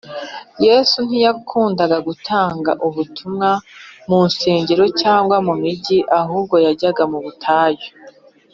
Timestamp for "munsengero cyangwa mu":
4.09-5.53